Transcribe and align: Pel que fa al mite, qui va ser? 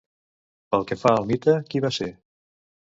Pel 0.71 0.87
que 0.93 0.99
fa 1.03 1.13
al 1.21 1.31
mite, 1.33 1.57
qui 1.71 1.87
va 1.87 1.95
ser? 2.01 2.13